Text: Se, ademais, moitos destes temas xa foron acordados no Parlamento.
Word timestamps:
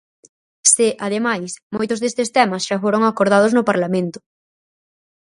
Se, 0.73 0.87
ademais, 1.07 1.51
moitos 1.77 1.99
destes 2.03 2.29
temas 2.37 2.65
xa 2.67 2.77
foron 2.83 3.01
acordados 3.05 3.51
no 3.53 3.67
Parlamento. 3.69 4.19